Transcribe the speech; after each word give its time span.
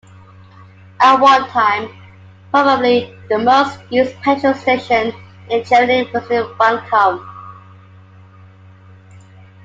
At 0.99 1.17
one 1.19 1.47
time, 1.49 1.87
probably 2.49 3.15
the 3.29 3.37
most 3.37 3.77
used 3.91 4.15
petrol 4.23 4.55
station 4.55 5.13
in 5.47 5.63
Germany 5.63 6.09
was 6.11 6.27
in 6.31 6.43
Wankum. 6.57 7.21